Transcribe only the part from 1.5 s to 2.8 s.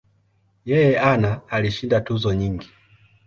alishinda tuzo nyingi.